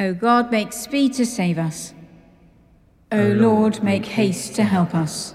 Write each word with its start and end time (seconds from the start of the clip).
O 0.00 0.14
God, 0.14 0.50
make 0.50 0.72
speed 0.72 1.12
to 1.14 1.26
save 1.26 1.58
us. 1.58 1.92
O 3.12 3.22
Lord, 3.22 3.82
make 3.82 4.06
haste 4.06 4.54
to 4.54 4.64
help 4.64 4.94
us. 4.94 5.34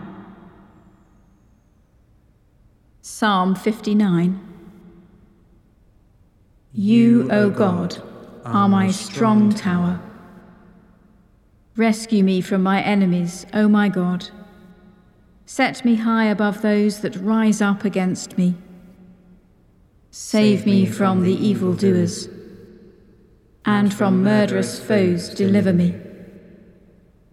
Psalm 3.03 3.55
59 3.55 4.39
You, 6.71 7.27
O 7.31 7.49
God, 7.49 7.99
are 8.45 8.69
my 8.69 8.91
strong 8.91 9.51
tower. 9.51 9.99
Rescue 11.75 12.23
me 12.23 12.41
from 12.41 12.61
my 12.61 12.79
enemies, 12.79 13.47
O 13.55 13.67
my 13.67 13.89
God. 13.89 14.29
Set 15.47 15.83
me 15.83 15.95
high 15.95 16.25
above 16.25 16.61
those 16.61 16.99
that 17.01 17.15
rise 17.15 17.59
up 17.59 17.83
against 17.83 18.37
me. 18.37 18.53
Save 20.11 20.67
me 20.67 20.85
from 20.85 21.23
the 21.23 21.33
evildoers, 21.33 22.29
and 23.65 23.91
from 23.91 24.21
murderous 24.21 24.79
foes 24.79 25.29
deliver 25.29 25.73
me. 25.73 25.95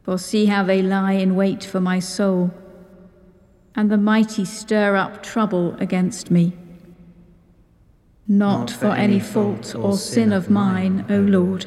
For 0.02 0.16
see 0.16 0.46
how 0.46 0.62
they 0.62 0.80
lie 0.80 1.12
in 1.12 1.36
wait 1.36 1.62
for 1.62 1.78
my 1.78 1.98
soul 1.98 2.54
and 3.78 3.92
the 3.92 3.96
mighty 3.96 4.44
stir 4.44 4.96
up 4.96 5.22
trouble 5.22 5.76
against 5.76 6.32
me. 6.32 6.52
Not, 8.26 8.72
for 8.72 8.88
any 8.88 9.20
fault 9.20 9.72
or 9.72 9.96
sin 9.96 10.32
of 10.32 10.50
mine, 10.50 11.06
O 11.08 11.20
Lord. 11.20 11.66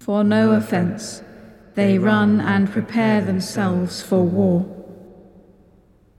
For 0.00 0.24
no 0.24 0.50
offence, 0.50 1.22
they 1.76 2.00
run 2.00 2.40
and 2.40 2.68
prepare 2.68 3.20
themselves 3.20 4.02
for 4.02 4.24
war. 4.24 4.66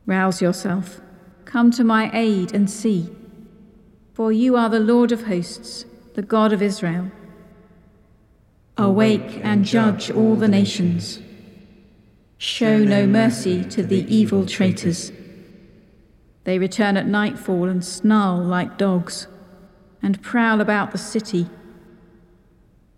Rouse 0.06 0.42
yourself, 0.42 1.02
come 1.44 1.70
to 1.72 1.84
my 1.84 2.10
aid 2.14 2.54
and 2.54 2.70
see. 2.70 3.14
For 4.14 4.32
you 4.32 4.56
are 4.56 4.70
the 4.70 4.80
Lord 4.80 5.12
of 5.12 5.26
hosts, 5.26 5.84
the 6.14 6.22
God 6.22 6.54
of 6.54 6.62
Israel. 6.62 7.12
Awake 8.78 9.42
and 9.44 9.66
judge 9.66 10.10
all 10.10 10.38
the 10.38 10.48
nations. 10.48 11.20
Show 12.38 12.80
no 12.80 13.08
mercy 13.08 13.64
to 13.66 13.84
the 13.84 14.06
evil 14.14 14.46
traitors. 14.46 15.12
They 16.44 16.60
return 16.60 16.98
at 16.98 17.08
nightfall 17.08 17.70
and 17.70 17.84
snarl 17.84 18.44
like 18.44 18.78
dogs, 18.78 19.28
and 20.02 20.22
prowl 20.22 20.62
about 20.62 20.92
the 20.92 20.98
city. 20.98 21.48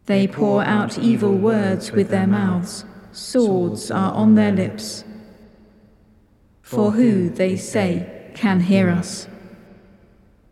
They 0.05 0.27
pour 0.27 0.63
out 0.63 0.97
evil 0.97 1.33
words 1.33 1.91
with 1.91 2.09
their 2.09 2.27
mouths, 2.27 2.83
swords 3.11 3.91
are 3.91 4.11
on 4.13 4.35
their 4.35 4.51
lips. 4.51 5.03
For 6.61 6.91
who, 6.91 7.29
they 7.29 7.55
say, 7.55 8.31
can 8.33 8.61
hear 8.61 8.89
us? 8.89 9.27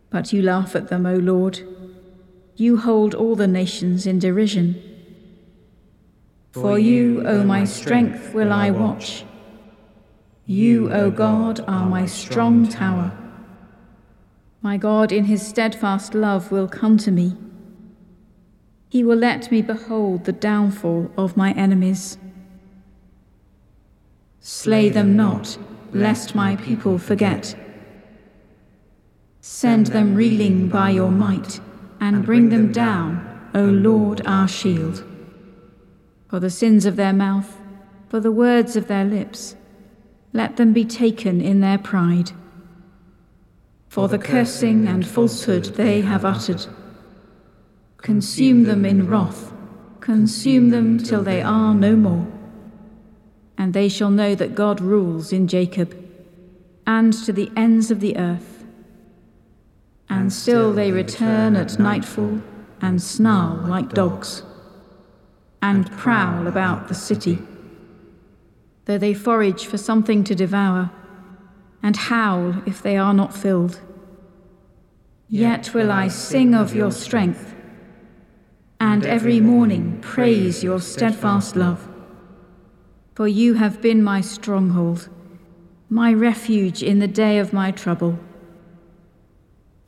But 0.08 0.32
you 0.32 0.40
laugh 0.42 0.74
at 0.74 0.88
them, 0.88 1.04
O 1.04 1.16
Lord. 1.16 1.60
you 2.56 2.78
hold 2.78 3.14
all 3.14 3.36
the 3.36 3.46
nations 3.46 4.06
in 4.06 4.18
derision. 4.18 4.82
For 6.62 6.78
you, 6.78 7.22
O 7.26 7.44
my 7.44 7.64
strength, 7.64 8.32
will 8.32 8.50
I 8.50 8.70
watch. 8.70 9.24
You, 10.46 10.90
O 10.90 11.10
God, 11.10 11.60
are 11.68 11.84
my 11.84 12.06
strong 12.06 12.66
tower. 12.66 13.12
My 14.62 14.78
God, 14.78 15.12
in 15.12 15.24
his 15.24 15.46
steadfast 15.46 16.14
love, 16.14 16.50
will 16.50 16.66
come 16.66 16.96
to 16.98 17.10
me. 17.10 17.36
He 18.88 19.04
will 19.04 19.18
let 19.18 19.50
me 19.50 19.60
behold 19.60 20.24
the 20.24 20.32
downfall 20.32 21.10
of 21.18 21.36
my 21.36 21.52
enemies. 21.52 22.16
Slay 24.40 24.88
them 24.88 25.14
not, 25.14 25.58
lest 25.92 26.34
my 26.34 26.56
people 26.56 26.96
forget. 26.96 27.54
Send 29.42 29.88
them 29.88 30.14
reeling 30.14 30.68
by 30.68 30.88
your 30.88 31.10
might, 31.10 31.60
and 32.00 32.24
bring 32.24 32.48
them 32.48 32.72
down, 32.72 33.50
O 33.54 33.62
Lord 33.62 34.22
our 34.24 34.48
shield. 34.48 35.04
For 36.28 36.40
the 36.40 36.50
sins 36.50 36.86
of 36.86 36.96
their 36.96 37.12
mouth, 37.12 37.56
for 38.08 38.20
the 38.20 38.32
words 38.32 38.76
of 38.76 38.88
their 38.88 39.04
lips, 39.04 39.56
let 40.32 40.56
them 40.56 40.72
be 40.72 40.84
taken 40.84 41.40
in 41.40 41.60
their 41.60 41.78
pride. 41.78 42.32
For 43.88 44.08
the 44.08 44.18
cursing 44.18 44.86
and 44.88 45.06
falsehood 45.06 45.64
they 45.76 46.02
have 46.02 46.24
uttered, 46.24 46.66
Consume 47.98 48.64
them 48.64 48.84
in 48.84 49.08
wrath, 49.08 49.52
consume 50.00 50.70
them 50.70 50.98
till 50.98 51.22
they 51.22 51.42
are 51.42 51.74
no 51.74 51.96
more. 51.96 52.26
And 53.56 53.72
they 53.72 53.88
shall 53.88 54.10
know 54.10 54.34
that 54.34 54.54
God 54.54 54.80
rules 54.80 55.32
in 55.32 55.48
Jacob, 55.48 55.96
and 56.86 57.12
to 57.24 57.32
the 57.32 57.50
ends 57.56 57.90
of 57.90 58.00
the 58.00 58.16
earth. 58.16 58.64
And 60.08 60.32
still 60.32 60.72
they 60.72 60.92
return 60.92 61.56
at 61.56 61.78
nightfall 61.78 62.42
and 62.80 63.02
snarl 63.02 63.56
like 63.66 63.94
dogs, 63.94 64.42
and 65.62 65.90
prowl 65.92 66.46
about 66.46 66.88
the 66.88 66.94
city, 66.94 67.38
though 68.84 68.98
they 68.98 69.14
forage 69.14 69.66
for 69.66 69.78
something 69.78 70.24
to 70.24 70.34
devour, 70.34 70.90
and 71.82 71.96
howl 71.96 72.62
if 72.66 72.82
they 72.82 72.96
are 72.96 73.14
not 73.14 73.34
filled. 73.34 73.80
Yet 75.28 75.74
will 75.74 75.90
I 75.90 76.08
sing 76.08 76.54
of 76.54 76.74
your 76.74 76.92
strength 76.92 77.56
and 78.80 79.06
every 79.06 79.40
morning 79.40 79.98
praise 80.00 80.62
your 80.62 80.80
steadfast 80.80 81.56
love. 81.56 81.88
For 83.14 83.26
you 83.26 83.54
have 83.54 83.80
been 83.80 84.02
my 84.02 84.20
stronghold, 84.20 85.08
my 85.88 86.12
refuge 86.12 86.82
in 86.82 86.98
the 86.98 87.08
day 87.08 87.38
of 87.38 87.52
my 87.52 87.70
trouble. 87.70 88.18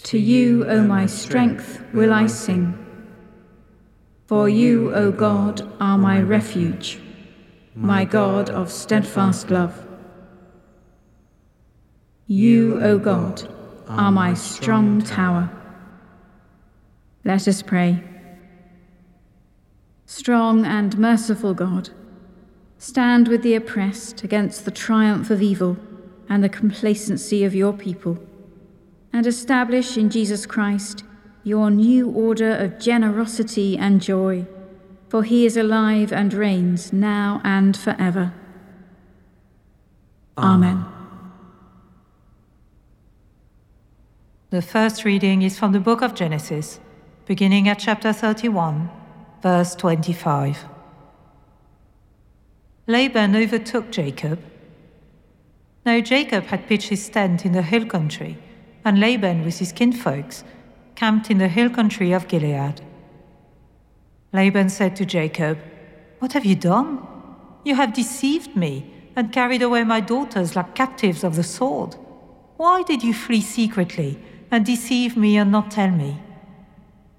To 0.04 0.18
you, 0.18 0.64
O 0.66 0.82
my 0.82 1.06
strength, 1.06 1.82
will 1.92 2.12
I 2.12 2.26
sing. 2.26 2.87
For 4.28 4.46
you, 4.46 4.94
O 4.94 5.10
God, 5.10 5.66
are 5.80 5.96
my 5.96 6.20
refuge, 6.20 7.00
my 7.74 8.04
God 8.04 8.50
of 8.50 8.70
steadfast 8.70 9.50
love. 9.50 9.86
You, 12.26 12.78
O 12.82 12.98
God, 12.98 13.48
are 13.88 14.12
my 14.12 14.34
strong 14.34 15.00
tower. 15.00 15.48
Let 17.24 17.48
us 17.48 17.62
pray. 17.62 18.04
Strong 20.04 20.66
and 20.66 20.98
merciful 20.98 21.54
God, 21.54 21.88
stand 22.76 23.28
with 23.28 23.42
the 23.42 23.54
oppressed 23.54 24.24
against 24.24 24.66
the 24.66 24.70
triumph 24.70 25.30
of 25.30 25.40
evil 25.40 25.78
and 26.28 26.44
the 26.44 26.50
complacency 26.50 27.44
of 27.44 27.54
your 27.54 27.72
people, 27.72 28.18
and 29.10 29.26
establish 29.26 29.96
in 29.96 30.10
Jesus 30.10 30.44
Christ 30.44 31.02
your 31.48 31.70
new 31.70 32.10
order 32.10 32.52
of 32.52 32.78
generosity 32.78 33.78
and 33.78 34.02
joy, 34.02 34.46
for 35.08 35.22
he 35.22 35.46
is 35.46 35.56
alive 35.56 36.12
and 36.12 36.34
reigns 36.34 36.92
now 36.92 37.40
and 37.42 37.74
forever. 37.74 38.34
Amen. 40.36 40.84
The 44.50 44.60
first 44.60 45.04
reading 45.04 45.40
is 45.42 45.58
from 45.58 45.72
the 45.72 45.80
book 45.80 46.02
of 46.02 46.14
Genesis, 46.14 46.80
beginning 47.24 47.66
at 47.68 47.78
chapter 47.78 48.12
31 48.12 48.90
verse 49.42 49.74
25. 49.74 50.64
Laban 52.86 53.36
overtook 53.36 53.90
Jacob. 53.90 54.38
Now 55.86 56.00
Jacob 56.00 56.44
had 56.44 56.66
pitched 56.66 56.88
his 56.88 57.08
tent 57.08 57.46
in 57.46 57.52
the 57.52 57.62
hill 57.62 57.86
country, 57.86 58.36
and 58.84 59.00
Laban 59.00 59.44
with 59.44 59.58
his 59.58 59.72
kinfolks 59.72 60.44
camped 60.98 61.30
in 61.30 61.38
the 61.38 61.46
hill 61.46 61.70
country 61.70 62.10
of 62.10 62.26
Gilead. 62.26 62.80
Laban 64.32 64.68
said 64.68 64.96
to 64.96 65.06
Jacob, 65.06 65.56
What 66.18 66.32
have 66.32 66.44
you 66.44 66.56
done? 66.56 67.06
You 67.64 67.76
have 67.76 67.94
deceived 67.94 68.56
me 68.56 68.92
and 69.14 69.32
carried 69.32 69.62
away 69.62 69.84
my 69.84 70.00
daughters 70.00 70.56
like 70.56 70.74
captives 70.74 71.22
of 71.22 71.36
the 71.36 71.44
sword. 71.44 71.94
Why 72.56 72.82
did 72.82 73.04
you 73.04 73.14
flee 73.14 73.40
secretly 73.40 74.18
and 74.50 74.66
deceive 74.66 75.16
me 75.16 75.36
and 75.36 75.52
not 75.52 75.70
tell 75.70 75.92
me? 75.92 76.20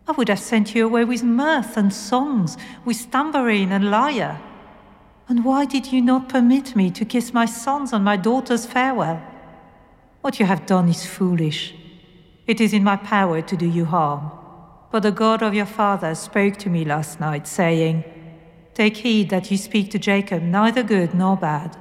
I 0.10 0.12
would 0.12 0.28
have 0.28 0.42
sent 0.42 0.76
you 0.76 0.86
away 0.86 1.06
with 1.06 1.24
mirth 1.24 1.78
and 1.78 1.94
songs, 1.94 2.58
with 2.84 3.10
tambourine 3.12 3.72
and 3.72 3.90
lyre. 3.90 4.42
And 5.30 5.46
why 5.46 5.64
did 5.64 5.94
you 5.94 6.02
not 6.02 6.28
permit 6.28 6.76
me 6.76 6.92
to 6.92 7.06
kiss 7.06 7.34
my 7.34 7.46
sons 7.46 7.94
and 7.94 8.04
my 8.04 8.18
daughters 8.18 8.66
farewell? 8.66 9.22
What 10.20 10.38
you 10.38 10.46
have 10.46 10.66
done 10.66 10.90
is 10.90 11.06
foolish. 11.06 11.76
It 12.50 12.60
is 12.60 12.74
in 12.74 12.84
my 12.84 12.96
power 12.96 13.44
to 13.44 13.56
do 13.56 13.68
you 13.68 13.86
harm. 13.86 14.32
For 14.90 15.00
the 15.00 15.12
God 15.12 15.44
of 15.44 15.54
your 15.54 15.68
father 15.68 16.16
spoke 16.16 16.58
to 16.58 16.70
me 16.72 16.84
last 16.84 17.20
night, 17.20 17.48
saying, 17.48 18.04
Take 18.74 18.98
heed 18.98 19.30
that 19.30 19.52
you 19.52 19.58
speak 19.58 19.92
to 19.92 20.00
Jacob 20.00 20.42
neither 20.42 20.82
good 20.82 21.14
nor 21.14 21.38
bad. 21.38 21.78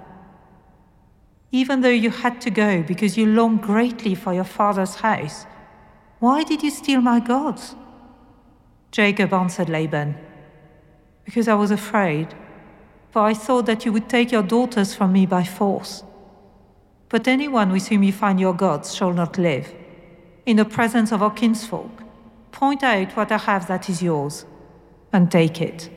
Even 1.52 1.80
though 1.80 1.98
you 2.04 2.10
had 2.10 2.42
to 2.42 2.50
go 2.50 2.82
because 2.82 3.16
you 3.16 3.24
longed 3.24 3.62
greatly 3.62 4.14
for 4.14 4.34
your 4.34 4.44
father's 4.44 4.96
house, 4.96 5.46
why 6.18 6.44
did 6.44 6.62
you 6.62 6.70
steal 6.70 7.00
my 7.00 7.18
gods? 7.18 7.74
Jacob 8.90 9.32
answered 9.32 9.70
Laban, 9.70 10.16
Because 11.24 11.48
I 11.48 11.54
was 11.54 11.70
afraid, 11.70 12.34
for 13.10 13.22
I 13.22 13.32
thought 13.32 13.64
that 13.64 13.86
you 13.86 13.92
would 13.94 14.10
take 14.10 14.32
your 14.32 14.42
daughters 14.42 14.94
from 14.94 15.14
me 15.14 15.24
by 15.24 15.44
force. 15.44 16.04
But 17.08 17.26
anyone 17.26 17.72
with 17.72 17.88
whom 17.88 18.02
you 18.02 18.12
find 18.12 18.38
your 18.38 18.52
gods 18.52 18.94
shall 18.94 19.14
not 19.14 19.38
live. 19.38 19.72
In 20.48 20.56
the 20.56 20.64
presence 20.64 21.12
of 21.12 21.22
our 21.22 21.30
kinsfolk, 21.30 22.02
point 22.52 22.82
out 22.82 23.14
what 23.14 23.30
I 23.30 23.36
have 23.36 23.68
that 23.68 23.90
is 23.90 24.02
yours, 24.02 24.46
and 25.12 25.30
take 25.30 25.60
it. 25.60 25.90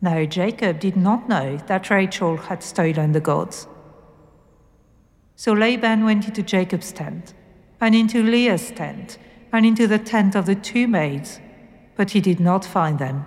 Now 0.00 0.24
Jacob 0.24 0.80
did 0.80 0.96
not 0.96 1.28
know 1.28 1.58
that 1.66 1.90
Rachel 1.90 2.38
had 2.38 2.62
stolen 2.62 3.12
the 3.12 3.20
gods. 3.20 3.68
So 5.36 5.52
Laban 5.52 6.06
went 6.06 6.26
into 6.26 6.42
Jacob's 6.42 6.90
tent, 6.90 7.34
and 7.82 7.94
into 7.94 8.22
Leah's 8.22 8.70
tent, 8.70 9.18
and 9.52 9.66
into 9.66 9.86
the 9.86 9.98
tent 9.98 10.34
of 10.34 10.46
the 10.46 10.54
two 10.54 10.88
maids 10.88 11.38
but 11.96 12.12
he 12.12 12.22
did 12.22 12.40
not 12.40 12.64
find 12.64 12.98
them. 12.98 13.26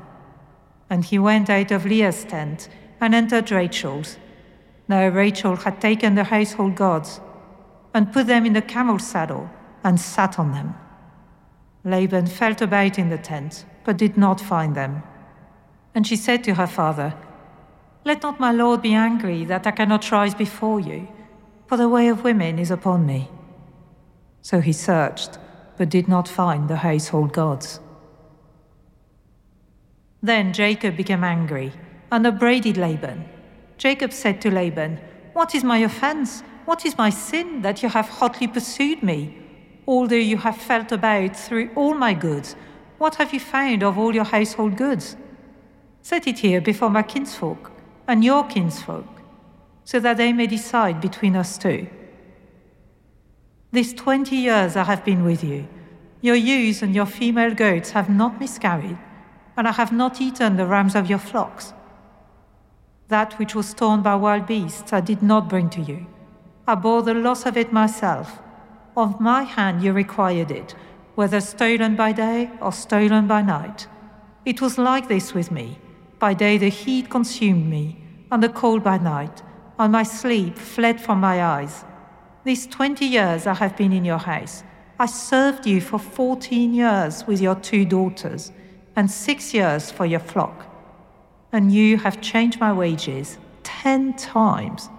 And 0.89 1.05
he 1.05 1.19
went 1.19 1.47
out 1.47 1.69
of 1.69 1.85
Leah's 1.85 2.23
tent 2.23 2.69
and 2.99 3.13
entered 3.13 3.51
Rachel's. 3.51 4.17
Now 4.87 5.09
Rachel 5.09 5.57
had 5.57 5.79
taken 5.79 6.15
the 6.15 6.23
household 6.23 6.75
gods 6.75 7.21
and 7.93 8.11
put 8.11 8.25
them 8.25 8.47
in 8.47 8.53
the 8.53 8.63
camel's 8.63 9.05
saddle 9.05 9.47
and 9.83 9.99
sat 9.99 10.37
on 10.39 10.51
them. 10.51 10.75
Laban 11.83 12.27
felt 12.27 12.61
about 12.61 12.99
in 12.99 13.09
the 13.09 13.17
tent, 13.17 13.65
but 13.83 13.97
did 13.97 14.17
not 14.17 14.39
find 14.39 14.75
them. 14.75 15.03
And 15.95 16.05
she 16.05 16.15
said 16.15 16.43
to 16.43 16.53
her 16.53 16.67
father, 16.67 17.13
Let 18.05 18.21
not 18.23 18.39
my 18.39 18.51
lord 18.51 18.81
be 18.81 18.93
angry 18.93 19.45
that 19.45 19.65
I 19.65 19.71
cannot 19.71 20.11
rise 20.11 20.35
before 20.35 20.79
you, 20.79 21.07
for 21.67 21.77
the 21.77 21.89
way 21.89 22.07
of 22.07 22.23
women 22.23 22.59
is 22.59 22.71
upon 22.71 23.05
me. 23.05 23.29
So 24.41 24.59
he 24.61 24.73
searched, 24.73 25.37
but 25.77 25.89
did 25.89 26.07
not 26.07 26.27
find 26.27 26.67
the 26.67 26.77
household 26.77 27.33
gods. 27.33 27.79
Then 30.21 30.53
Jacob 30.53 30.95
became 30.95 31.23
angry 31.23 31.73
and 32.11 32.27
upbraided 32.27 32.77
Laban. 32.77 33.25
Jacob 33.77 34.13
said 34.13 34.41
to 34.41 34.51
Laban, 34.51 34.99
What 35.33 35.55
is 35.55 35.63
my 35.63 35.79
offense? 35.79 36.43
What 36.65 36.85
is 36.85 36.97
my 36.97 37.09
sin 37.09 37.63
that 37.63 37.81
you 37.81 37.89
have 37.89 38.07
hotly 38.07 38.47
pursued 38.47 39.01
me? 39.01 39.40
Although 39.87 40.15
you 40.15 40.37
have 40.37 40.57
felt 40.57 40.91
about 40.91 41.35
through 41.35 41.69
all 41.75 41.93
my 41.93 42.13
goods, 42.13 42.55
what 42.97 43.15
have 43.15 43.33
you 43.33 43.39
found 43.39 43.83
of 43.83 43.97
all 43.97 44.13
your 44.13 44.23
household 44.23 44.77
goods? 44.77 45.15
Set 46.01 46.27
it 46.27 46.39
here 46.39 46.61
before 46.61 46.89
my 46.89 47.03
kinsfolk 47.03 47.71
and 48.07 48.23
your 48.23 48.43
kinsfolk, 48.43 49.07
so 49.83 49.99
that 49.99 50.17
they 50.17 50.33
may 50.33 50.47
decide 50.47 51.01
between 51.01 51.35
us 51.35 51.57
two. 51.57 51.87
These 53.71 53.93
twenty 53.93 54.35
years 54.35 54.75
I 54.75 54.83
have 54.83 55.05
been 55.05 55.23
with 55.23 55.43
you. 55.43 55.67
Your 56.21 56.35
ewes 56.35 56.81
and 56.81 56.93
your 56.93 57.05
female 57.05 57.55
goats 57.55 57.91
have 57.91 58.09
not 58.09 58.39
miscarried 58.39 58.97
and 59.57 59.67
I 59.67 59.71
have 59.73 59.91
not 59.91 60.21
eaten 60.21 60.55
the 60.55 60.65
rams 60.65 60.95
of 60.95 61.09
your 61.09 61.19
flocks. 61.19 61.73
That 63.09 63.37
which 63.37 63.53
was 63.53 63.73
torn 63.73 64.01
by 64.01 64.15
wild 64.15 64.47
beasts 64.47 64.93
I 64.93 65.01
did 65.01 65.21
not 65.21 65.49
bring 65.49 65.69
to 65.71 65.81
you. 65.81 66.07
I 66.67 66.75
bore 66.75 67.01
the 67.01 67.13
loss 67.13 67.45
of 67.45 67.57
it 67.57 67.73
myself. 67.73 68.39
Of 68.95 69.19
my 69.19 69.43
hand 69.43 69.81
you 69.81 69.93
required 69.93 70.51
it, 70.51 70.75
whether 71.15 71.39
stolen 71.39 71.95
by 71.95 72.11
day 72.11 72.49
or 72.61 72.71
stolen 72.71 73.27
by 73.27 73.41
night. 73.41 73.87
It 74.45 74.61
was 74.61 74.77
like 74.77 75.07
this 75.07 75.33
with 75.33 75.51
me. 75.51 75.79
By 76.19 76.33
day 76.33 76.57
the 76.57 76.69
heat 76.69 77.09
consumed 77.09 77.67
me, 77.67 78.03
and 78.31 78.43
the 78.43 78.49
cold 78.49 78.83
by 78.83 78.97
night, 78.97 79.41
and 79.79 79.91
my 79.91 80.03
sleep 80.03 80.57
fled 80.57 80.99
from 80.99 81.19
my 81.19 81.43
eyes. 81.43 81.85
These 82.43 82.67
twenty 82.67 83.05
years 83.05 83.47
I 83.47 83.53
have 83.53 83.77
been 83.77 83.93
in 83.93 84.05
your 84.05 84.17
house. 84.17 84.63
I 84.99 85.05
served 85.05 85.65
you 85.65 85.79
for 85.81 85.97
fourteen 85.97 86.73
years 86.73 87.25
with 87.25 87.41
your 87.41 87.55
two 87.55 87.85
daughters, 87.85 88.51
and 88.95 89.09
six 89.09 89.53
years 89.53 89.89
for 89.89 90.05
your 90.05 90.19
flock. 90.19 90.65
And 91.51 91.71
you 91.71 91.97
have 91.97 92.21
changed 92.21 92.59
my 92.59 92.73
wages 92.73 93.37
ten 93.63 94.13
times. 94.13 94.89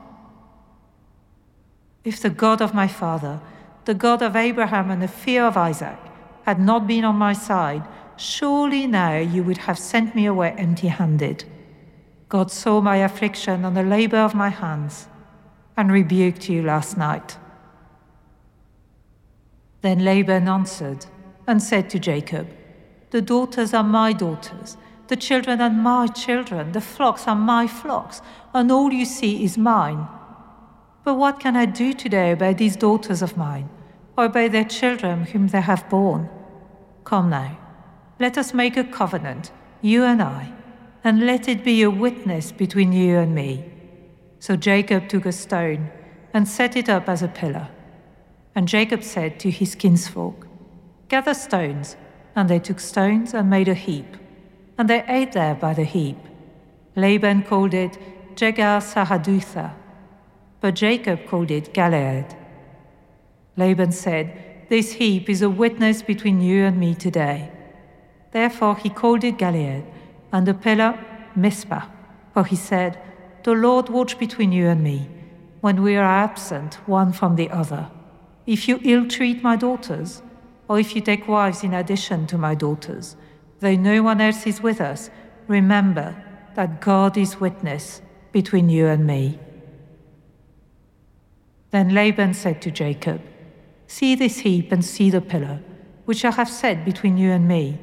If 2.05 2.21
the 2.21 2.31
God 2.31 2.61
of 2.61 2.75
my 2.75 2.89
father, 2.89 3.41
the 3.85 3.95
God 3.95 4.23
of 4.23 4.37
Abraham 4.37 4.91
and 4.91 5.03
the 5.03 5.09
fear 5.09 5.45
of 5.45 5.57
Isaac, 5.57 5.99
had 6.45 6.61
not 6.61 6.87
been 6.87 7.05
on 7.05 7.17
my 7.17 7.33
side, 7.33 7.83
surely 8.17 8.87
now 8.87 9.17
you 9.17 9.43
would 9.43 9.59
have 9.59 9.79
sent 9.79 10.15
me 10.15 10.27
away 10.27 10.55
empty 10.57 10.89
handed. 10.89 11.45
God 12.29 12.51
saw 12.51 12.81
my 12.81 12.97
affliction 12.97 13.65
and 13.65 13.77
the 13.77 13.83
labor 13.83 14.17
of 14.19 14.35
my 14.35 14.49
hands 14.49 15.09
and 15.77 15.93
rebuked 15.93 16.49
you 16.49 16.63
last 16.63 16.97
night. 16.97 17.37
Then 19.83 20.05
Laban 20.05 20.49
answered 20.49 21.07
and 21.47 21.63
said 21.63 21.91
to 21.91 21.99
Jacob, 21.99 22.49
The 23.11 23.21
daughters 23.21 23.75
are 23.75 23.85
my 23.85 24.13
daughters, 24.13 24.77
the 25.09 25.17
children 25.17 25.61
are 25.61 25.71
my 25.71 26.07
children, 26.07 26.73
the 26.73 26.81
flocks 26.81 27.27
are 27.27 27.37
my 27.37 27.67
flocks, 27.67 28.23
and 28.55 28.71
all 28.71 28.93
you 28.93 29.05
see 29.05 29.45
is 29.45 29.59
mine. 29.59 30.07
But 31.05 31.15
what 31.15 31.41
can 31.41 31.57
I 31.57 31.67
do 31.67 31.93
today 31.93 32.33
about 32.33 32.59
these 32.59 32.77
daughters 32.77 33.23
of 33.23 33.37
mine, 33.37 33.69
or 34.17 34.27
about 34.27 34.53
their 34.53 34.65
children 34.65 35.25
whom 35.25 35.49
they 35.49 35.61
have 35.61 35.89
borne? 35.89 36.29
Come 37.05 37.31
now, 37.31 37.59
let 38.19 38.39
us 38.39 38.55
make 38.55 38.77
a 38.77 38.85
covenant, 38.85 39.51
you 39.81 40.05
and 40.05 40.23
I 40.23 40.53
and 41.05 41.27
let 41.27 41.49
it 41.49 41.65
be 41.65 41.83
a 41.83 41.91
witness 41.91 42.53
between 42.53 42.93
you 42.93 43.19
and 43.19 43.35
me. 43.35 43.65
So 44.39 44.57
Jacob 44.57 45.09
took 45.09 45.27
a 45.27 45.33
stone 45.33 45.91
and 46.33 46.47
set 46.47 46.77
it 46.77 46.89
up 46.89 47.09
as 47.09 47.23
a 47.23 47.29
pillar. 47.29 47.69
And 48.55 48.69
Jacob 48.69 49.03
said 49.03 49.41
to 49.41 49.51
his 49.51 49.75
kinsfolk, 49.75 50.47
Gather 51.09 51.35
stones. 51.35 51.97
And 52.35 52.49
they 52.49 52.59
took 52.59 52.81
stones 52.81 53.35
and 53.35 53.51
made 53.51 53.69
a 53.69 53.75
heap. 53.75 54.17
And 54.79 54.89
they 54.89 55.05
ate 55.07 55.33
there 55.33 55.55
by 55.55 55.75
the 55.75 55.85
heap. 55.85 56.17
Laban 56.97 57.43
called 57.43 57.75
it 57.75 57.99
Jegar 58.37 58.81
Sahadutha, 58.81 59.73
but 60.63 60.77
Jacob 60.77 61.27
called 61.27 61.51
it 61.51 61.75
Galeed. 61.75 62.37
Laban 63.57 63.91
said, 63.91 64.69
This 64.71 64.93
heap 64.93 65.29
is 65.29 65.43
a 65.43 65.51
witness 65.51 66.03
between 66.03 66.41
you 66.41 66.65
and 66.65 66.79
me 66.79 66.95
today. 66.95 67.51
Therefore 68.31 68.77
he 68.77 68.89
called 68.89 69.25
it 69.25 69.37
Galeed 69.37 69.85
and 70.33 70.47
the 70.47 70.55
pillar 70.55 70.99
Mizpah. 71.35 71.87
For 72.33 72.45
he 72.45 72.55
said, 72.55 72.97
The 73.43 73.53
Lord 73.53 73.89
watch 73.89 74.19
between 74.21 74.53
you 74.53 74.69
and 74.69 74.83
me, 74.83 75.11
when 75.61 75.83
we 75.83 75.97
are 75.97 76.25
absent 76.25 76.75
one 76.87 77.13
from 77.13 77.35
the 77.35 77.51
other. 77.51 77.91
If 78.47 78.69
you 78.69 78.79
ill 78.85 79.09
treat 79.09 79.43
my 79.43 79.57
daughters, 79.57 80.23
or 80.69 80.79
if 80.79 80.95
you 80.95 81.03
take 81.03 81.27
wives 81.27 81.65
in 81.65 81.75
addition 81.75 82.29
to 82.29 82.39
my 82.39 82.55
daughters, 82.55 83.17
though 83.59 83.75
no 83.75 84.03
one 84.05 84.21
else 84.21 84.47
is 84.47 84.63
with 84.63 84.81
us, 84.81 85.11
remember 85.49 86.15
that 86.55 86.81
God 86.81 87.19
is 87.19 87.41
witness 87.41 88.01
between 88.31 88.69
you 88.69 88.87
and 88.87 89.05
me. 89.05 89.41
Then 91.73 91.95
Laban 91.95 92.35
said 92.35 92.63
to 92.63 92.71
Jacob, 92.71 93.21
See 93.87 94.15
this 94.15 94.39
heap 94.39 94.71
and 94.71 94.85
see 94.85 95.11
the 95.11 95.21
pillar, 95.21 95.61
which 96.05 96.25
I 96.25 96.31
have 96.31 96.49
set 96.49 96.85
between 96.85 97.17
you 97.17 97.31
and 97.31 97.49
me. 97.49 97.79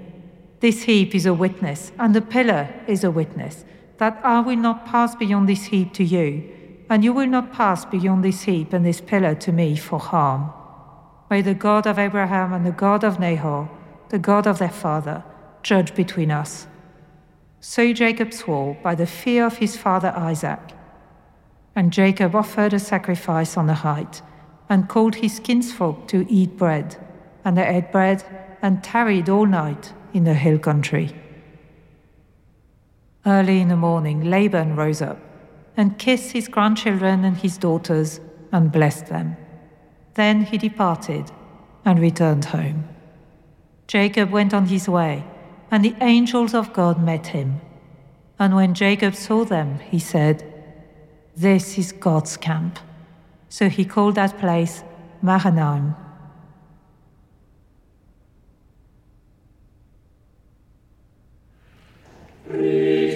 This 0.60 0.84
heap 0.84 1.14
is 1.14 1.26
a 1.26 1.34
witness, 1.34 1.92
and 2.00 2.16
the 2.16 2.22
pillar 2.22 2.70
is 2.88 3.04
a 3.04 3.12
witness, 3.12 3.66
that 3.98 4.20
I 4.24 4.40
will 4.40 4.58
not 4.58 4.86
pass 4.86 5.16
beyond 5.16 5.50
this 5.50 5.66
heap 5.66 5.94
to 5.94 6.04
you, 6.04 6.50
and 6.90 7.04
you 7.04 7.14
will 7.14 7.28
not 7.28 7.52
pass 7.52 7.86
beyond 7.86 8.24
this 8.24 8.44
heap 8.44 8.74
and 8.74 8.86
this 8.86 9.02
pillar 9.02 9.36
to 9.36 9.52
me 9.52 9.76
for 9.76 10.00
harm. 10.00 10.52
May 11.30 11.42
the 11.42 11.54
God 11.54 11.86
of 11.86 12.00
Abraham 12.00 12.54
and 12.54 12.66
the 12.66 12.72
God 12.72 13.04
of 13.04 13.20
Nahor, 13.20 13.70
the 14.10 14.20
God 14.20 14.48
of 14.48 14.60
their 14.60 14.70
father, 14.70 15.24
judge 15.64 15.94
between 15.96 16.32
us. 16.32 16.68
So 17.60 17.94
Jacob 17.94 18.34
swore 18.34 18.78
by 18.84 18.96
the 18.96 19.06
fear 19.06 19.46
of 19.46 19.58
his 19.58 19.78
father 19.78 20.14
Isaac. 20.16 20.60
And 21.80 21.94
Jacob 21.94 22.36
offered 22.36 22.74
a 22.74 22.78
sacrifice 22.78 23.56
on 23.56 23.68
the 23.68 23.74
height, 23.74 24.22
and 24.68 24.90
called 24.90 25.16
his 25.16 25.40
kinsfolk 25.40 26.10
to 26.10 26.26
eat 26.30 26.58
bread. 26.58 26.98
And 27.46 27.58
they 27.58 27.66
ate 27.66 27.94
bread 27.94 28.22
and 28.62 28.84
tarried 28.84 29.30
all 29.30 29.46
night 29.46 29.94
in 30.14 30.26
the 30.26 30.34
hill 30.34 30.60
country. 30.60 31.16
Early 33.26 33.62
in 33.62 33.70
the 33.70 33.78
morning, 33.78 34.30
Laban 34.30 34.76
rose 34.76 35.02
up 35.02 35.20
and 35.78 35.98
kissed 35.98 36.34
his 36.34 36.50
grandchildren 36.50 37.24
and 37.24 37.38
his 37.38 37.58
daughters 37.58 38.20
and 38.52 38.74
blessed 38.74 39.06
them. 39.06 39.38
Then 40.16 40.44
he 40.44 40.58
departed 40.58 41.32
and 41.86 41.98
returned 41.98 42.44
home. 42.44 42.90
Jacob 43.88 44.32
went 44.32 44.54
on 44.54 44.66
his 44.66 44.90
way, 44.90 45.24
and 45.72 45.86
the 45.86 45.96
angels 46.02 46.54
of 46.54 46.74
God 46.74 47.02
met 47.02 47.28
him. 47.28 47.62
And 48.38 48.54
when 48.54 48.74
Jacob 48.74 49.16
saw 49.16 49.46
them, 49.46 49.80
he 49.80 50.00
said, 50.00 50.59
this 51.40 51.78
is 51.78 51.94
God's 51.94 52.36
camp. 52.36 52.80
So 53.48 53.70
he 53.70 53.86
called 53.86 54.16
that 54.16 54.38
place 54.40 54.84
Mahanaim. 55.22 55.96
Please. 62.46 63.09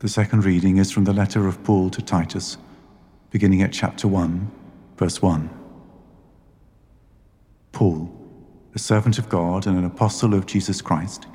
The 0.00 0.08
second 0.08 0.44
reading 0.44 0.76
is 0.76 0.92
from 0.92 1.02
the 1.02 1.12
letter 1.12 1.48
of 1.48 1.64
Paul 1.64 1.90
to 1.90 2.00
Titus, 2.00 2.56
beginning 3.32 3.62
at 3.62 3.72
chapter 3.72 4.06
1, 4.06 4.48
verse 4.96 5.20
1. 5.20 5.50
Paul, 7.72 8.08
a 8.76 8.78
servant 8.78 9.18
of 9.18 9.28
God 9.28 9.66
and 9.66 9.76
an 9.76 9.84
apostle 9.84 10.34
of 10.34 10.46
Jesus 10.46 10.80
Christ, 10.80 11.26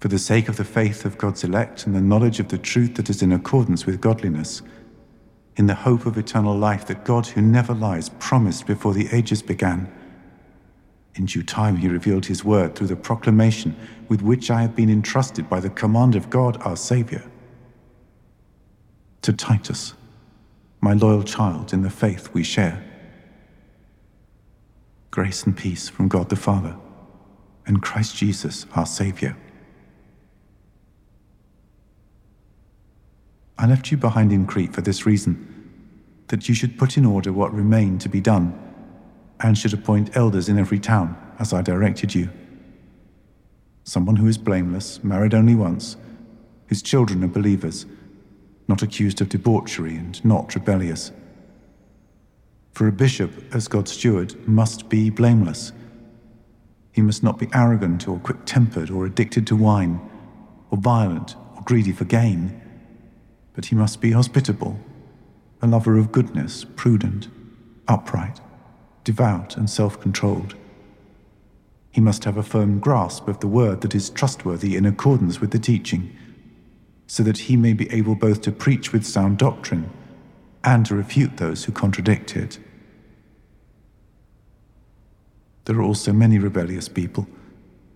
for 0.00 0.08
the 0.08 0.18
sake 0.18 0.48
of 0.48 0.56
the 0.56 0.64
faith 0.64 1.04
of 1.04 1.18
God's 1.18 1.44
elect 1.44 1.84
and 1.84 1.94
the 1.94 2.00
knowledge 2.00 2.40
of 2.40 2.48
the 2.48 2.56
truth 2.56 2.94
that 2.94 3.10
is 3.10 3.20
in 3.20 3.32
accordance 3.32 3.84
with 3.84 4.00
godliness, 4.00 4.62
in 5.56 5.66
the 5.66 5.74
hope 5.74 6.06
of 6.06 6.16
eternal 6.16 6.56
life 6.56 6.86
that 6.86 7.04
God, 7.04 7.26
who 7.26 7.42
never 7.42 7.74
lies, 7.74 8.08
promised 8.18 8.66
before 8.66 8.94
the 8.94 9.10
ages 9.12 9.42
began. 9.42 9.92
In 11.16 11.26
due 11.26 11.42
time, 11.42 11.76
he 11.76 11.88
revealed 11.88 12.24
his 12.24 12.46
word 12.46 12.76
through 12.76 12.86
the 12.86 12.96
proclamation 12.96 13.76
with 14.08 14.22
which 14.22 14.50
I 14.50 14.62
have 14.62 14.74
been 14.74 14.88
entrusted 14.88 15.50
by 15.50 15.60
the 15.60 15.68
command 15.68 16.14
of 16.14 16.30
God 16.30 16.56
our 16.62 16.78
Saviour 16.78 17.22
to 19.24 19.32
Titus, 19.32 19.94
my 20.82 20.92
loyal 20.92 21.22
child 21.22 21.72
in 21.72 21.80
the 21.80 21.88
faith 21.88 22.28
we 22.34 22.42
share. 22.42 22.84
Grace 25.10 25.44
and 25.44 25.56
peace 25.56 25.88
from 25.88 26.08
God 26.08 26.28
the 26.28 26.36
Father 26.36 26.76
and 27.64 27.80
Christ 27.82 28.16
Jesus, 28.16 28.66
our 28.74 28.84
Saviour. 28.84 29.34
I 33.56 33.66
left 33.66 33.90
you 33.90 33.96
behind 33.96 34.30
in 34.30 34.44
Crete 34.44 34.74
for 34.74 34.82
this 34.82 35.06
reason 35.06 35.70
that 36.28 36.46
you 36.46 36.54
should 36.54 36.78
put 36.78 36.98
in 36.98 37.06
order 37.06 37.32
what 37.32 37.54
remained 37.54 38.02
to 38.02 38.10
be 38.10 38.20
done, 38.20 38.52
and 39.40 39.56
should 39.56 39.72
appoint 39.72 40.14
elders 40.14 40.50
in 40.50 40.58
every 40.58 40.78
town, 40.78 41.16
as 41.38 41.54
I 41.54 41.62
directed 41.62 42.14
you. 42.14 42.28
Someone 43.84 44.16
who 44.16 44.26
is 44.26 44.36
blameless, 44.36 45.02
married 45.02 45.32
only 45.32 45.54
once, 45.54 45.96
whose 46.66 46.82
children 46.82 47.24
are 47.24 47.28
believers 47.28 47.86
not 48.68 48.82
accused 48.82 49.20
of 49.20 49.28
debauchery 49.28 49.96
and 49.96 50.24
not 50.24 50.54
rebellious. 50.54 51.12
For 52.72 52.88
a 52.88 52.92
bishop, 52.92 53.30
as 53.54 53.68
God's 53.68 53.92
steward, 53.92 54.48
must 54.48 54.88
be 54.88 55.10
blameless. 55.10 55.72
He 56.92 57.02
must 57.02 57.22
not 57.22 57.38
be 57.38 57.48
arrogant 57.52 58.08
or 58.08 58.18
quick 58.18 58.44
tempered 58.44 58.90
or 58.90 59.06
addicted 59.06 59.46
to 59.48 59.56
wine, 59.56 60.00
or 60.70 60.78
violent 60.78 61.36
or 61.54 61.62
greedy 61.62 61.92
for 61.92 62.04
gain, 62.04 62.60
but 63.54 63.66
he 63.66 63.76
must 63.76 64.00
be 64.00 64.12
hospitable, 64.12 64.78
a 65.62 65.66
lover 65.66 65.96
of 65.96 66.12
goodness, 66.12 66.64
prudent, 66.76 67.28
upright, 67.86 68.40
devout, 69.04 69.56
and 69.56 69.70
self 69.70 70.00
controlled. 70.00 70.54
He 71.92 72.00
must 72.00 72.24
have 72.24 72.36
a 72.36 72.42
firm 72.42 72.80
grasp 72.80 73.28
of 73.28 73.38
the 73.38 73.46
word 73.46 73.80
that 73.82 73.94
is 73.94 74.10
trustworthy 74.10 74.74
in 74.74 74.84
accordance 74.84 75.40
with 75.40 75.52
the 75.52 75.60
teaching 75.60 76.16
so 77.06 77.22
that 77.22 77.38
he 77.38 77.56
may 77.56 77.72
be 77.72 77.90
able 77.90 78.14
both 78.14 78.40
to 78.42 78.52
preach 78.52 78.92
with 78.92 79.06
sound 79.06 79.38
doctrine 79.38 79.90
and 80.62 80.86
to 80.86 80.94
refute 80.94 81.36
those 81.36 81.64
who 81.64 81.72
contradict 81.72 82.36
it. 82.36 82.58
There 85.66 85.76
are 85.76 85.82
also 85.82 86.12
many 86.12 86.38
rebellious 86.38 86.88
people, 86.88 87.26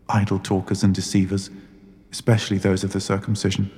idle 0.09 0.39
talkers 0.39 0.83
and 0.83 0.95
deceivers, 0.95 1.51
especially 2.13 2.59
those 2.59 2.85
of 2.85 2.93
the 2.93 3.01
circumcision. 3.01 3.71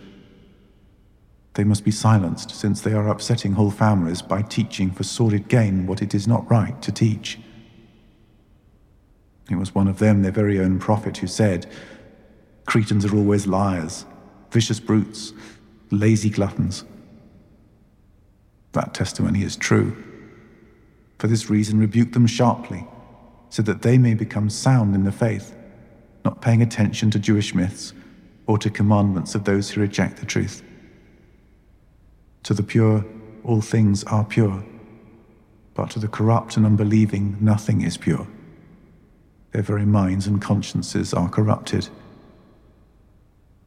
They 1.55 1.65
must 1.65 1.85
be 1.85 1.91
silenced, 1.91 2.53
since 2.53 2.81
they 2.81 2.93
are 2.93 3.09
upsetting 3.09 3.53
whole 3.53 3.73
families 3.73 4.23
by 4.23 4.43
teaching 4.43 4.91
for 4.93 5.03
sordid 5.03 5.49
gain 5.49 5.87
what 5.87 6.03
it 6.03 6.15
is 6.15 6.29
not 6.29 6.49
right 6.51 6.81
to 6.83 6.93
teach. 6.93 7.39
It 9.51 9.57
was 9.57 9.75
one 9.75 9.89
of 9.89 9.99
them, 9.99 10.23
their 10.23 10.31
very 10.31 10.61
own 10.61 10.79
prophet, 10.79 11.17
who 11.17 11.27
said, 11.27 11.67
Cretans 12.67 13.05
are 13.05 13.17
always 13.17 13.49
liars 13.49 14.05
vicious 14.51 14.81
brutes, 14.81 15.33
lazy 15.91 16.31
gluttons. 16.31 16.85
That 18.73 18.95
testimony 18.95 19.43
is 19.43 19.57
true. 19.57 19.97
For 21.19 21.27
this 21.27 21.51
reason, 21.51 21.79
rebuke 21.79 22.13
them 22.13 22.27
sharply, 22.27 22.87
so 23.49 23.63
that 23.63 23.83
they 23.83 23.99
may 23.99 24.15
become 24.15 24.49
sound 24.49 24.95
in 24.95 25.05
the 25.05 25.13
faith, 25.13 25.55
not 26.25 26.41
paying 26.41 26.63
attention 26.63 27.11
to 27.11 27.19
Jewish 27.19 27.55
myths 27.55 27.93
or 28.47 28.59
to 28.59 28.71
commandments 28.71 29.35
of 29.35 29.45
those 29.45 29.71
who 29.71 29.81
reject 29.81 30.17
the 30.19 30.27
truth. 30.27 30.63
To 32.45 32.55
the 32.55 32.63
pure, 32.63 33.05
all 33.45 33.61
things 33.61 34.03
are 34.05 34.25
pure, 34.25 34.65
but 35.75 35.91
to 35.91 35.99
the 35.99 36.09
corrupt 36.09 36.57
and 36.57 36.65
unbelieving, 36.65 37.37
nothing 37.41 37.83
is 37.83 37.97
pure. 37.97 38.27
Their 39.53 39.63
very 39.63 39.87
minds 39.87 40.27
and 40.27 40.41
consciences 40.41 41.13
are 41.13 41.29
corrupted. 41.29 41.89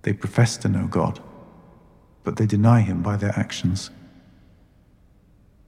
They 0.03 0.13
profess 0.13 0.57
to 0.57 0.69
know 0.69 0.87
God, 0.87 1.19
but 2.23 2.35
they 2.35 2.45
deny 2.45 2.81
Him 2.81 3.01
by 3.01 3.15
their 3.15 3.37
actions. 3.37 3.89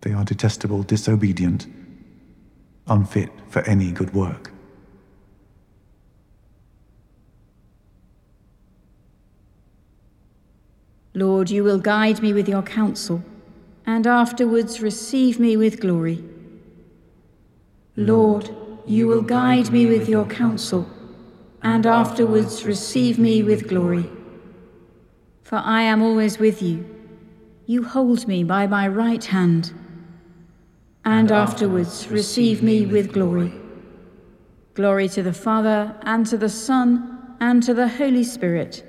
They 0.02 0.12
are 0.12 0.26
detestable, 0.26 0.84
disobedient, 0.84 1.68
unfit 2.88 3.30
for 3.48 3.62
any 3.62 3.92
good 3.92 4.14
work. 4.14 4.52
Lord, 11.14 11.50
you 11.50 11.64
will 11.64 11.80
guide 11.80 12.22
me 12.22 12.34
with 12.34 12.50
your 12.50 12.62
counsel, 12.62 13.24
and 13.86 14.06
afterwards 14.06 14.82
receive 14.82 15.40
me 15.40 15.56
with 15.56 15.80
glory. 15.80 16.22
Lord, 17.96 18.54
you 18.86 19.08
will 19.08 19.22
guide 19.22 19.72
me 19.72 19.86
with 19.86 20.10
your 20.10 20.26
counsel, 20.26 20.90
and 21.64 21.86
afterwards 21.86 22.66
receive 22.66 23.18
me 23.18 23.42
with 23.42 23.70
glory 23.70 24.10
for 25.46 25.62
I 25.64 25.84
am 25.84 26.02
always 26.02 26.40
with 26.40 26.64
you. 26.64 26.84
You 27.68 27.84
hold 27.84 28.28
me 28.28 28.44
by 28.44 28.66
my 28.66 28.88
right 28.88 29.24
hand, 29.24 29.72
and 31.06 31.32
afterwards 31.32 32.08
receive 32.10 32.64
me 32.64 32.88
with 32.88 33.14
glory. 33.14 33.54
Glory 34.74 35.08
to 35.10 35.22
the 35.22 35.34
Father, 35.34 35.96
and 36.02 36.26
to 36.26 36.38
the 36.38 36.50
Son, 36.50 37.38
and 37.40 37.62
to 37.62 37.76
the 37.76 37.88
Holy 37.88 38.24
Spirit. 38.24 38.84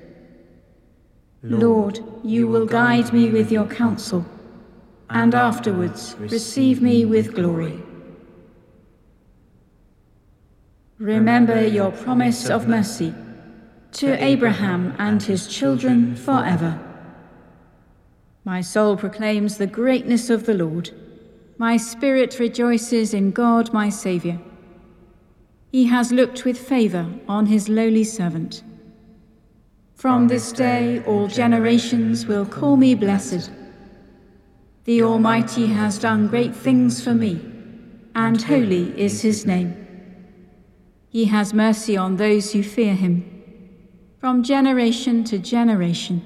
Lord, 1.43 1.99
you 2.23 2.47
will 2.47 2.65
guide 2.65 3.13
me 3.13 3.29
with 3.29 3.51
your 3.51 3.67
counsel, 3.67 4.25
and 5.11 5.35
afterwards 5.35 6.15
receive 6.17 6.81
me 6.81 7.05
with 7.05 7.35
glory. 7.35 7.83
Remember 10.97 11.63
your 11.63 11.91
promise 11.91 12.49
of 12.49 12.67
mercy 12.67 13.13
to 13.93 14.23
Abraham 14.23 14.95
and 14.99 15.21
his 15.21 15.47
children 15.47 16.15
forever. 16.15 16.79
My 18.43 18.61
soul 18.61 18.95
proclaims 18.95 19.57
the 19.57 19.67
greatness 19.67 20.29
of 20.29 20.45
the 20.45 20.53
Lord. 20.53 20.91
My 21.57 21.75
spirit 21.77 22.39
rejoices 22.39 23.13
in 23.13 23.31
God 23.31 23.73
my 23.73 23.89
Saviour. 23.89 24.39
He 25.71 25.85
has 25.87 26.11
looked 26.11 26.45
with 26.45 26.57
favour 26.57 27.07
on 27.27 27.47
his 27.47 27.67
lowly 27.67 28.03
servant. 28.03 28.63
From 29.95 30.27
this 30.27 30.51
day 30.51 31.03
all 31.05 31.27
generations 31.27 32.25
will 32.25 32.45
call 32.45 32.77
me 32.77 32.95
blessed. 32.95 33.51
The 34.85 35.03
Almighty 35.03 35.67
has 35.67 35.99
done 35.99 36.27
great 36.27 36.55
things 36.55 37.03
for 37.03 37.13
me, 37.13 37.41
and 38.15 38.41
holy 38.41 38.97
is 38.97 39.21
his 39.21 39.45
name. 39.45 39.75
He 41.09 41.25
has 41.25 41.53
mercy 41.53 41.97
on 41.97 42.15
those 42.15 42.53
who 42.53 42.63
fear 42.63 42.93
him, 42.93 43.36
from 44.19 44.41
generation 44.41 45.23
to 45.23 45.37
generation. 45.37 46.21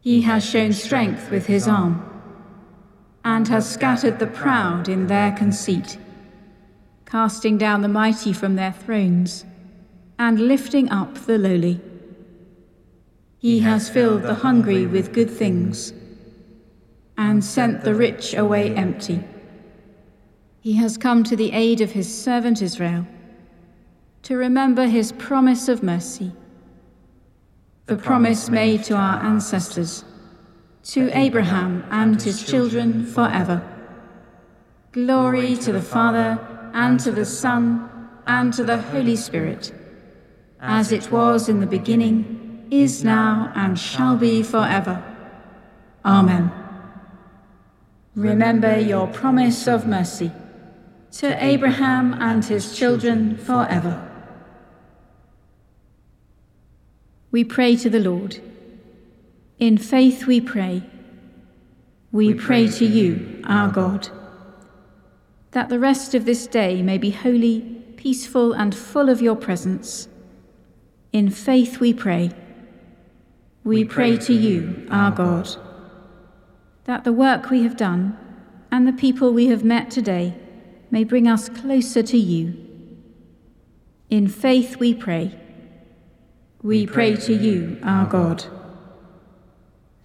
He 0.00 0.22
has 0.22 0.48
shown 0.48 0.72
strength 0.72 1.30
with 1.30 1.46
his 1.46 1.66
arm, 1.66 2.02
and 3.24 3.48
has 3.48 3.68
scattered 3.68 4.20
the 4.20 4.26
proud 4.28 4.88
in 4.88 5.08
their 5.08 5.32
conceit, 5.32 5.98
casting 7.04 7.58
down 7.58 7.82
the 7.82 7.88
mighty 7.88 8.32
from 8.32 8.54
their 8.54 8.72
thrones, 8.72 9.44
and 10.18 10.38
lifting 10.40 10.88
up 10.90 11.14
the 11.26 11.36
lowly. 11.36 11.80
He 13.38 13.58
has 13.60 13.90
filled 13.90 14.22
the 14.22 14.34
hungry 14.34 14.86
with 14.86 15.12
good 15.12 15.30
things, 15.30 15.92
and 17.18 17.44
sent 17.44 17.82
the 17.82 17.94
rich 17.94 18.34
away 18.34 18.72
empty. 18.74 19.24
He 20.60 20.74
has 20.74 20.96
come 20.96 21.24
to 21.24 21.34
the 21.34 21.52
aid 21.52 21.80
of 21.80 21.90
his 21.90 22.12
servant 22.12 22.62
Israel, 22.62 23.06
to 24.26 24.36
remember 24.36 24.86
his 24.86 25.12
promise 25.12 25.68
of 25.68 25.84
mercy 25.84 26.32
the 27.86 27.94
promise 27.94 28.50
made 28.50 28.82
to 28.82 28.92
our 28.92 29.22
ancestors, 29.22 30.04
to 30.82 31.08
Abraham 31.16 31.84
and 31.92 32.20
his 32.20 32.42
children 32.42 33.06
forever. 33.06 33.62
Glory 34.90 35.54
to 35.54 35.70
the 35.70 35.80
Father, 35.80 36.40
and 36.74 36.98
to 36.98 37.12
the 37.12 37.24
Son, 37.24 37.88
and 38.26 38.52
to 38.52 38.64
the 38.64 38.78
Holy 38.78 39.14
Spirit, 39.14 39.72
as 40.60 40.90
it 40.90 41.12
was 41.12 41.48
in 41.48 41.60
the 41.60 41.66
beginning, 41.78 42.66
is 42.72 43.04
now, 43.04 43.52
and 43.54 43.78
shall 43.78 44.16
be 44.16 44.42
forever. 44.42 45.00
Amen. 46.04 46.50
Remember 48.16 48.76
your 48.76 49.06
promise 49.06 49.68
of 49.68 49.86
mercy 49.86 50.32
to 51.12 51.44
Abraham 51.44 52.14
and 52.14 52.44
his 52.44 52.76
children 52.76 53.36
forever. 53.36 54.05
We 57.30 57.44
pray 57.44 57.76
to 57.76 57.90
the 57.90 58.00
Lord. 58.00 58.38
In 59.58 59.78
faith 59.78 60.26
we 60.26 60.40
pray. 60.40 60.82
We, 62.12 62.28
we 62.28 62.34
pray, 62.34 62.66
pray 62.68 62.78
to 62.78 62.86
you, 62.86 63.42
our 63.46 63.68
God, 63.70 64.08
that 65.50 65.68
the 65.68 65.78
rest 65.78 66.14
of 66.14 66.24
this 66.24 66.46
day 66.46 66.82
may 66.82 66.98
be 66.98 67.10
holy, 67.10 67.60
peaceful, 67.96 68.52
and 68.52 68.74
full 68.74 69.08
of 69.08 69.20
your 69.20 69.36
presence. 69.36 70.08
In 71.12 71.30
faith 71.30 71.80
we 71.80 71.92
pray. 71.92 72.30
We, 73.64 73.78
we 73.78 73.84
pray, 73.84 74.16
pray 74.16 74.26
to 74.26 74.32
you, 74.32 74.86
our 74.90 75.10
God, 75.10 75.48
that 76.84 77.04
the 77.04 77.12
work 77.12 77.50
we 77.50 77.64
have 77.64 77.76
done 77.76 78.16
and 78.70 78.86
the 78.86 78.92
people 78.92 79.32
we 79.32 79.48
have 79.48 79.64
met 79.64 79.90
today 79.90 80.34
may 80.90 81.02
bring 81.02 81.26
us 81.26 81.48
closer 81.48 82.02
to 82.02 82.16
you. 82.16 82.54
In 84.08 84.28
faith 84.28 84.76
we 84.76 84.94
pray 84.94 85.36
we 86.66 86.84
pray 86.84 87.14
to 87.14 87.32
you, 87.32 87.78
our 87.84 88.06
God, 88.06 88.44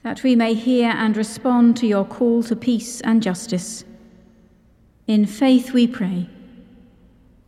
that 0.03 0.21
we 0.21 0.35
may 0.35 0.53
hear 0.53 0.91
and 0.91 1.17
respond 1.17 1.75
to 1.77 1.87
your 1.87 2.05
call 2.05 2.43
to 2.43 2.55
peace 2.55 3.01
and 3.01 3.23
justice. 3.23 3.83
In 5.07 5.25
faith 5.25 5.73
we 5.73 5.87
pray. 5.87 6.29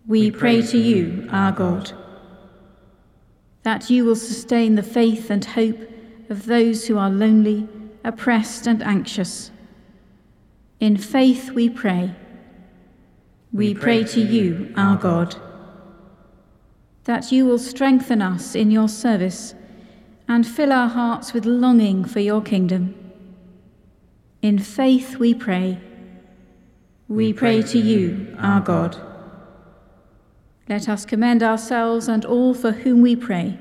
We 0.07 0.31
pray 0.31 0.63
to 0.63 0.79
you, 0.79 1.27
our 1.31 1.51
God, 1.51 1.91
that 3.61 3.87
you 3.91 4.03
will 4.03 4.15
sustain 4.15 4.73
the 4.73 4.81
faith 4.81 5.29
and 5.29 5.45
hope 5.45 5.77
of 6.31 6.47
those 6.47 6.87
who 6.87 6.97
are 6.97 7.11
lonely, 7.11 7.67
oppressed, 8.03 8.65
and 8.65 8.81
anxious. 8.81 9.51
In 10.79 10.97
faith 10.97 11.51
we 11.51 11.69
pray. 11.69 12.15
We 13.51 13.75
pray 13.75 14.05
to 14.05 14.21
you, 14.21 14.73
our 14.75 14.97
God 14.97 15.35
that 17.05 17.31
you 17.31 17.45
will 17.45 17.59
strengthen 17.59 18.21
us 18.21 18.55
in 18.55 18.71
your 18.71 18.87
service 18.87 19.55
and 20.27 20.47
fill 20.47 20.71
our 20.71 20.87
hearts 20.87 21.33
with 21.33 21.45
longing 21.45 22.05
for 22.05 22.19
your 22.19 22.41
kingdom. 22.41 22.95
In 24.41 24.57
faith 24.59 25.17
we 25.17 25.33
pray. 25.33 25.79
We 27.07 27.33
pray 27.33 27.61
to 27.63 27.77
you, 27.77 28.35
our 28.39 28.61
God. 28.61 28.97
Let 30.69 30.87
us 30.87 31.05
commend 31.05 31.43
ourselves 31.43 32.07
and 32.07 32.23
all 32.23 32.53
for 32.53 32.71
whom 32.71 33.01
we 33.01 33.15
pray 33.15 33.57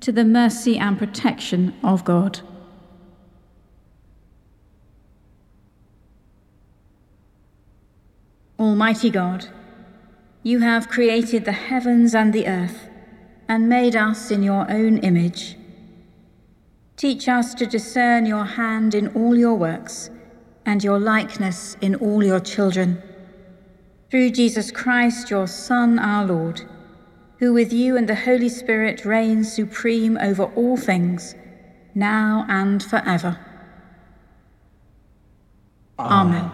to 0.00 0.12
the 0.12 0.24
mercy 0.24 0.78
and 0.78 0.98
protection 0.98 1.74
of 1.82 2.04
God. 2.04 2.40
Almighty 8.58 9.10
God, 9.10 9.48
you 10.44 10.60
have 10.60 10.90
created 10.90 11.44
the 11.46 11.52
heavens 11.52 12.14
and 12.14 12.32
the 12.32 12.46
earth, 12.46 12.88
and 13.48 13.68
made 13.68 13.96
us 13.96 14.30
in 14.30 14.42
your 14.42 14.70
own 14.70 14.98
image. 14.98 15.56
Teach 16.96 17.28
us 17.28 17.54
to 17.54 17.66
discern 17.66 18.26
your 18.26 18.44
hand 18.44 18.94
in 18.94 19.08
all 19.08 19.36
your 19.36 19.54
works, 19.54 20.10
and 20.66 20.84
your 20.84 21.00
likeness 21.00 21.76
in 21.80 21.94
all 21.94 22.22
your 22.22 22.40
children. 22.40 23.02
Through 24.10 24.30
Jesus 24.30 24.70
Christ, 24.70 25.30
your 25.30 25.46
Son, 25.46 25.98
our 25.98 26.26
Lord, 26.26 26.62
who 27.38 27.54
with 27.54 27.72
you 27.72 27.96
and 27.96 28.06
the 28.06 28.14
Holy 28.14 28.50
Spirit 28.50 29.04
reigns 29.06 29.50
supreme 29.50 30.18
over 30.18 30.44
all 30.44 30.76
things, 30.76 31.34
now 31.94 32.44
and 32.50 32.82
forever. 32.82 33.38
Amen. 35.98 36.42
Amen. 36.42 36.53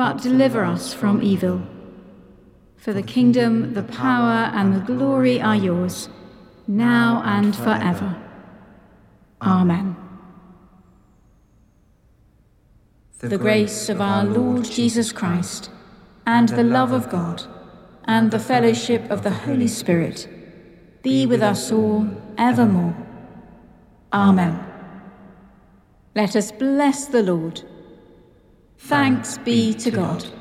but 0.00 0.22
deliver 0.22 0.64
us 0.64 0.94
from 0.94 1.20
evil. 1.22 1.60
For 2.78 2.94
the 2.94 3.02
kingdom, 3.02 3.74
the 3.74 3.82
power, 3.82 4.50
and 4.54 4.74
the 4.74 4.80
glory 4.80 5.42
are 5.42 5.54
yours, 5.54 6.08
now 6.66 7.22
and 7.26 7.54
forever. 7.54 8.16
Amen. 9.42 9.94
The 13.18 13.36
grace 13.36 13.90
of 13.90 14.00
our 14.00 14.24
Lord 14.24 14.64
Jesus 14.64 15.12
Christ, 15.12 15.68
and 16.26 16.48
the 16.48 16.64
love 16.64 16.92
of 16.92 17.10
God, 17.10 17.42
and 18.06 18.30
the 18.30 18.38
fellowship 18.38 19.10
of 19.10 19.22
the 19.22 19.36
Holy 19.44 19.68
Spirit 19.68 20.26
be 21.02 21.26
with 21.26 21.42
us 21.42 21.70
all 21.70 22.08
evermore. 22.38 22.96
Amen. 24.14 24.64
Let 26.14 26.34
us 26.36 26.52
bless 26.52 27.04
the 27.04 27.22
Lord. 27.22 27.69
Thanks 28.82 29.38
be 29.38 29.74
to 29.74 29.90
God. 29.90 30.39